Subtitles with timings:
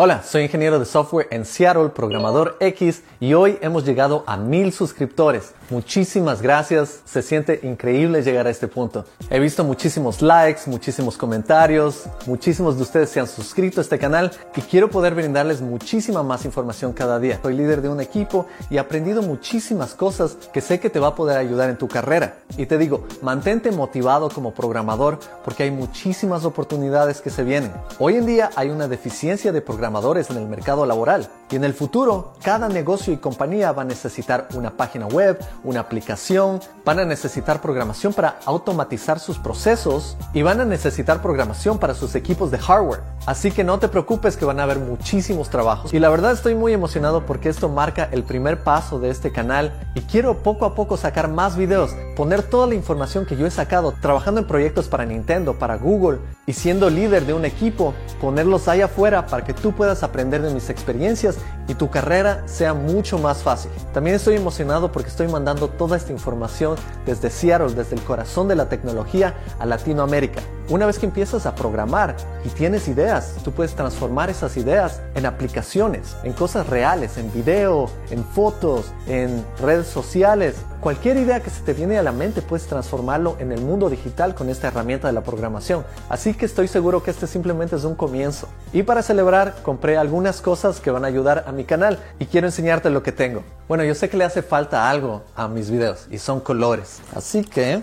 [0.00, 4.72] Hola, soy ingeniero de software en Seattle, programador X, y hoy hemos llegado a mil
[4.72, 5.54] suscriptores.
[5.70, 9.04] Muchísimas gracias, se siente increíble llegar a este punto.
[9.28, 14.30] He visto muchísimos likes, muchísimos comentarios, muchísimos de ustedes se han suscrito a este canal
[14.54, 17.40] y quiero poder brindarles muchísima más información cada día.
[17.42, 21.08] Soy líder de un equipo y he aprendido muchísimas cosas que sé que te va
[21.08, 22.38] a poder ayudar en tu carrera.
[22.56, 27.72] Y te digo, mantente motivado como programador porque hay muchísimas oportunidades que se vienen.
[27.98, 29.60] Hoy en día hay una deficiencia de
[29.90, 31.28] programación en el mercado laboral.
[31.50, 35.80] Y en el futuro, cada negocio y compañía va a necesitar una página web, una
[35.80, 41.94] aplicación, van a necesitar programación para automatizar sus procesos y van a necesitar programación para
[41.94, 43.00] sus equipos de hardware.
[43.26, 45.92] Así que no te preocupes que van a haber muchísimos trabajos.
[45.92, 49.72] Y la verdad estoy muy emocionado porque esto marca el primer paso de este canal
[49.94, 53.50] y quiero poco a poco sacar más videos, poner toda la información que yo he
[53.52, 58.66] sacado trabajando en proyectos para Nintendo, para Google y siendo líder de un equipo, ponerlos
[58.66, 63.20] ahí afuera para que tú puedas aprender de mis experiencias y tu carrera sea mucho
[63.20, 63.70] más fácil.
[63.94, 66.74] También estoy emocionado porque estoy mandando toda esta información
[67.06, 70.42] desde Seattle, desde el corazón de la tecnología a Latinoamérica.
[70.70, 75.24] Una vez que empiezas a programar y tienes ideas, tú puedes transformar esas ideas en
[75.24, 80.56] aplicaciones, en cosas reales, en video, en fotos, en redes sociales.
[80.82, 84.34] Cualquier idea que se te viene a la mente puedes transformarlo en el mundo digital
[84.34, 85.86] con esta herramienta de la programación.
[86.10, 88.46] Así que estoy seguro que este simplemente es un comienzo.
[88.74, 92.46] Y para celebrar compré algunas cosas que van a ayudar a mi canal y quiero
[92.46, 93.42] enseñarte lo que tengo.
[93.68, 97.00] Bueno, yo sé que le hace falta algo a mis videos y son colores.
[97.14, 97.80] Así que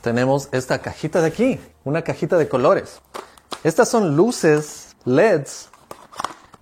[0.00, 3.00] tenemos esta cajita de aquí, una cajita de colores.
[3.64, 5.68] Estas son luces LEDs.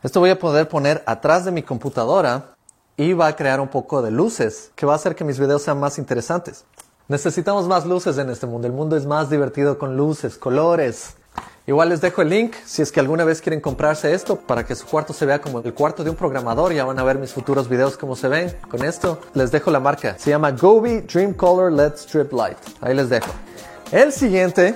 [0.02, 2.56] Esto voy a poder poner atrás de mi computadora
[2.96, 5.62] y va a crear un poco de luces que va a hacer que mis videos
[5.62, 6.64] sean más interesantes.
[7.08, 8.66] Necesitamos más luces en este mundo.
[8.66, 11.16] El mundo es más divertido con luces, colores.
[11.70, 14.74] Igual les dejo el link si es que alguna vez quieren comprarse esto para que
[14.74, 16.72] su cuarto se vea como el cuarto de un programador.
[16.72, 19.20] Ya van a ver mis futuros videos cómo se ven con esto.
[19.34, 20.18] Les dejo la marca.
[20.18, 22.58] Se llama Gobi Dream Color LED Strip Light.
[22.80, 23.30] Ahí les dejo.
[23.92, 24.74] El siguiente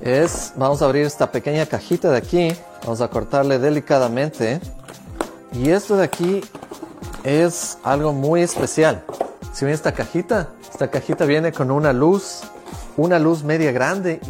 [0.00, 2.56] es, vamos a abrir esta pequeña cajita de aquí.
[2.82, 4.58] Vamos a cortarle delicadamente.
[5.52, 6.40] Y esto de aquí
[7.22, 9.04] es algo muy especial.
[9.52, 12.42] Si ven esta cajita, esta cajita viene con una luz
[12.96, 14.20] una luz media grande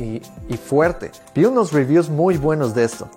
[0.49, 1.13] y, fuerte.
[1.35, 3.09] Vi unos reviews muy buenos de esto.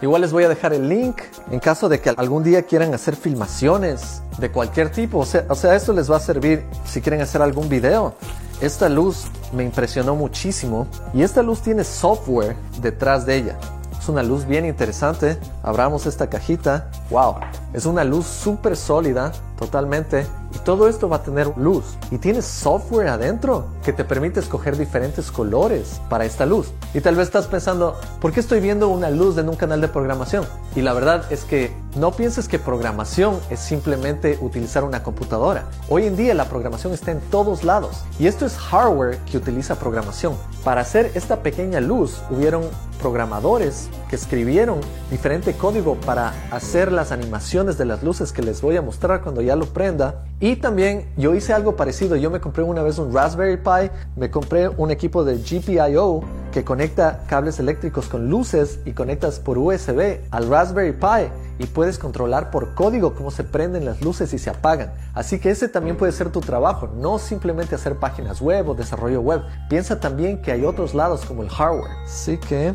[0.00, 1.20] Igual les voy a dejar el link
[1.50, 5.18] en caso de que algún día quieran hacer filmaciones de cualquier tipo.
[5.18, 8.14] O sea, o sea, esto les va a servir si quieren hacer algún video.
[8.60, 13.58] Esta luz me impresionó muchísimo y esta luz tiene software detrás de ella.
[13.98, 15.38] Es una luz bien interesante.
[15.62, 16.90] Abramos esta cajita.
[17.10, 17.36] Wow,
[17.72, 21.84] es una luz súper sólida, totalmente y todo esto va a tener luz.
[22.10, 26.72] Y tienes software adentro que te permite escoger diferentes colores para esta luz.
[26.92, 29.86] Y tal vez estás pensando, ¿por qué estoy viendo una luz en un canal de
[29.86, 30.44] programación?
[30.74, 35.66] Y la verdad es que no pienses que programación es simplemente utilizar una computadora.
[35.88, 38.02] Hoy en día la programación está en todos lados.
[38.18, 40.34] Y esto es hardware que utiliza programación.
[40.64, 42.64] Para hacer esta pequeña luz hubieron
[43.06, 44.80] programadores que escribieron
[45.12, 49.42] diferente código para hacer las animaciones de las luces que les voy a mostrar cuando
[49.42, 50.24] ya lo prenda.
[50.40, 52.16] Y también yo hice algo parecido.
[52.16, 56.64] Yo me compré una vez un Raspberry Pi, me compré un equipo de GPIO que
[56.64, 62.50] conecta cables eléctricos con luces y conectas por USB al Raspberry Pi y puedes controlar
[62.50, 64.92] por código cómo se prenden las luces y se apagan.
[65.14, 69.20] Así que ese también puede ser tu trabajo, no simplemente hacer páginas web o desarrollo
[69.20, 69.42] web.
[69.68, 71.92] Piensa también que hay otros lados como el hardware.
[72.04, 72.74] Así que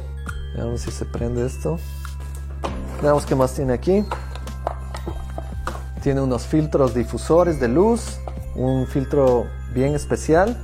[0.56, 1.78] veamos si se prende esto.
[3.02, 4.06] Veamos qué más tiene aquí.
[6.02, 8.18] Tiene unos filtros difusores de luz,
[8.56, 10.58] un filtro bien especial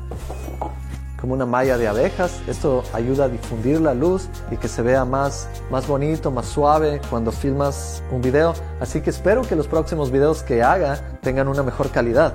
[1.19, 2.41] como una malla de abejas.
[2.47, 7.01] Esto ayuda a difundir la luz y que se vea más, más bonito, más suave
[7.09, 8.53] cuando filmas un video.
[8.79, 12.33] Así que espero que los próximos videos que haga tengan una mejor calidad.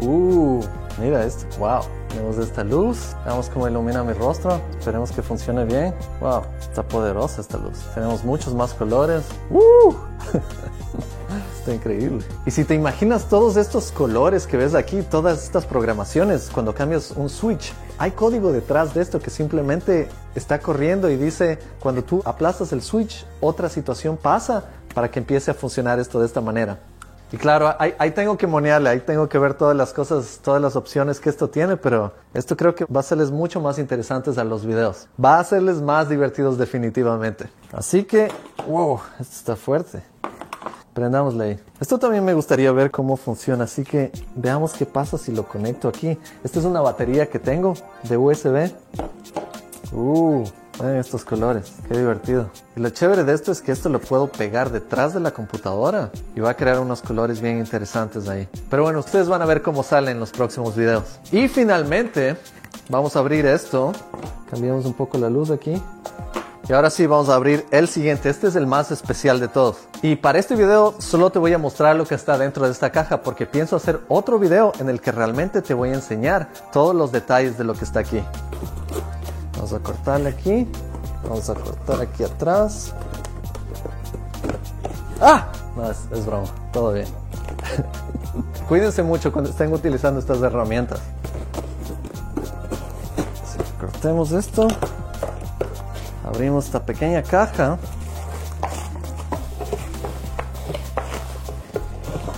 [0.00, 0.62] Uh,
[1.00, 1.82] mira esto, wow.
[2.08, 5.92] Tenemos esta luz, veamos cómo ilumina mi rostro, esperemos que funcione bien.
[6.20, 7.80] Wow, está poderosa esta luz.
[7.92, 9.24] Tenemos muchos más colores.
[9.50, 9.94] Uh.
[11.58, 12.24] Está increíble.
[12.46, 17.12] Y si te imaginas todos estos colores que ves aquí, todas estas programaciones, cuando cambias
[17.12, 22.22] un switch, hay código detrás de esto que simplemente está corriendo y dice, cuando tú
[22.24, 24.64] aplastas el switch, otra situación pasa
[24.94, 26.78] para que empiece a funcionar esto de esta manera.
[27.32, 30.62] Y claro, ahí, ahí, tengo que monearle, ahí tengo que ver todas las cosas, todas
[30.62, 34.38] las opciones que esto tiene, pero esto creo que va a hacerles mucho más interesantes
[34.38, 35.08] a los videos.
[35.22, 37.48] Va a hacerles más divertidos definitivamente.
[37.72, 38.30] Así que,
[38.68, 40.04] wow, esto está fuerte.
[40.94, 41.60] Prendámosle ahí.
[41.80, 45.88] Esto también me gustaría ver cómo funciona, así que veamos qué pasa si lo conecto
[45.88, 46.16] aquí.
[46.42, 47.74] Esta es una batería que tengo
[48.04, 48.72] de USB.
[49.92, 50.44] Uh,
[50.80, 52.50] Miren estos colores, qué divertido.
[52.74, 56.10] Y lo chévere de esto es que esto lo puedo pegar detrás de la computadora
[56.34, 58.48] y va a crear unos colores bien interesantes ahí.
[58.70, 61.20] Pero bueno, ustedes van a ver cómo sale en los próximos videos.
[61.30, 62.36] Y finalmente,
[62.88, 63.92] vamos a abrir esto.
[64.50, 65.80] Cambiamos un poco la luz aquí.
[66.66, 68.30] Y ahora sí vamos a abrir el siguiente.
[68.30, 69.76] Este es el más especial de todos.
[70.00, 72.90] Y para este video solo te voy a mostrar lo que está dentro de esta
[72.90, 76.94] caja porque pienso hacer otro video en el que realmente te voy a enseñar todos
[76.94, 78.22] los detalles de lo que está aquí.
[79.56, 80.66] Vamos a cortarle aquí.
[81.24, 82.94] Vamos a cortar aquí atrás.
[85.20, 85.48] ¡Ah!
[85.76, 86.46] No, es, broma.
[86.72, 87.08] Todo bien.
[88.68, 91.00] Cuídense mucho cuando estén utilizando estas herramientas.
[93.78, 94.66] Cortemos esto.
[96.24, 97.78] Abrimos esta pequeña caja.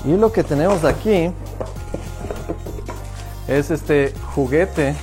[0.04, 1.32] Y lo que tenemos aquí
[3.48, 4.94] es este juguete,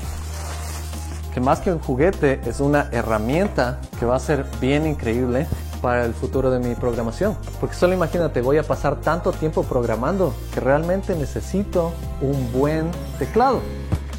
[1.33, 5.47] que más que un juguete es una herramienta que va a ser bien increíble
[5.81, 7.35] para el futuro de mi programación.
[7.59, 11.91] Porque solo imagínate, voy a pasar tanto tiempo programando que realmente necesito
[12.21, 12.89] un buen
[13.19, 13.61] teclado.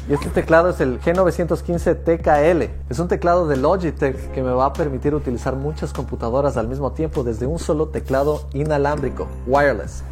[0.07, 2.71] Y este teclado es el G915 TKL.
[2.91, 6.91] Es un teclado de Logitech que me va a permitir utilizar muchas computadoras al mismo
[6.91, 10.03] tiempo desde un solo teclado inalámbrico, wireless.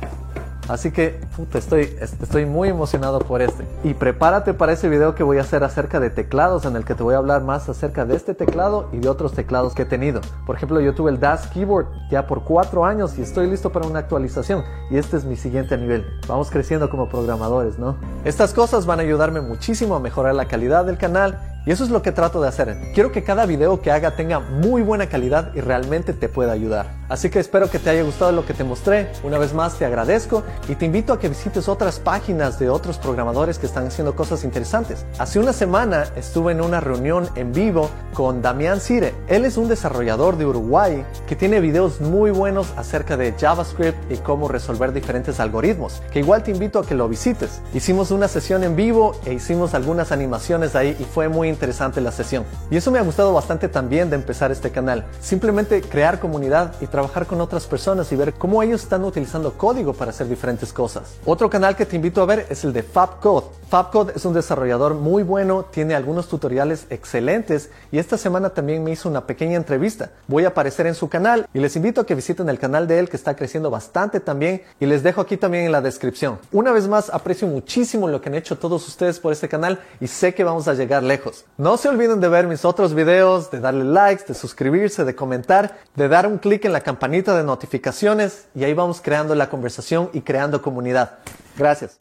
[0.70, 1.20] Así que
[1.54, 3.66] estoy, estoy muy emocionado por este.
[3.84, 6.96] Y prepárate para ese video que voy a hacer acerca de teclados, en el que
[6.96, 9.86] te voy a hablar más acerca de este teclado y de otros teclados que he
[9.86, 10.22] tenido.
[10.46, 13.88] Por ejemplo, yo tuve el DAS Keyboard ya por cuatro años y estoy listo para
[13.88, 14.64] una actualización.
[14.90, 16.06] Y este es mi siguiente nivel.
[16.28, 17.98] Vamos creciendo como programadores, ¿no?
[18.24, 21.90] Estas cosas van a ayudarme muchísimo a mejorar la calidad del canal y eso es
[21.90, 22.78] lo que trato de hacer.
[22.94, 27.03] Quiero que cada video que haga tenga muy buena calidad y realmente te pueda ayudar.
[27.14, 29.08] Así que espero que te haya gustado lo que te mostré.
[29.22, 32.98] Una vez más te agradezco y te invito a que visites otras páginas de otros
[32.98, 35.06] programadores que están haciendo cosas interesantes.
[35.20, 39.14] Hace una semana estuve en una reunión en vivo con Damián Cire.
[39.28, 44.18] Él es un desarrollador de Uruguay que tiene videos muy buenos acerca de JavaScript y
[44.18, 47.62] cómo resolver diferentes algoritmos, que igual te invito a que lo visites.
[47.76, 52.12] Hicimos una sesión en vivo e hicimos algunas animaciones ahí y fue muy interesante la
[52.12, 52.44] sesión.
[52.72, 55.06] Y eso me ha gustado bastante también de empezar este canal.
[55.22, 59.94] Simplemente crear comunidad y trabajar con otras personas y ver cómo ellos están utilizando código
[59.94, 61.16] para hacer diferentes cosas.
[61.26, 63.46] Otro canal que te invito a ver es el de FabCode.
[63.70, 68.92] FabCode es un desarrollador muy bueno, tiene algunos tutoriales excelentes y esta semana también me
[68.92, 70.12] hizo una pequeña entrevista.
[70.28, 73.00] Voy a aparecer en su canal y les invito a que visiten el canal de
[73.00, 76.40] él que está creciendo bastante también y les dejo aquí también en la descripción.
[76.52, 80.08] Una vez más, aprecio muchísimo lo que han hecho todos ustedes por este canal y
[80.08, 81.46] sé que vamos a llegar lejos.
[81.58, 85.78] No se olviden de ver mis otros videos, de darle likes, de suscribirse, de comentar,
[85.96, 90.12] de dar un clic en la campanita de notificaciones y ahí vamos creando la conversación
[90.14, 91.14] y creando comunidad.
[91.58, 91.96] Gracias.